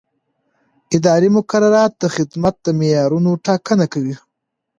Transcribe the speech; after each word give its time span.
اداري 0.97 1.29
مقررات 1.37 1.91
د 1.97 2.03
خدمت 2.15 2.55
د 2.61 2.67
معیارونو 2.79 3.31
ټاکنه 3.45 3.85
کوي. 3.93 4.15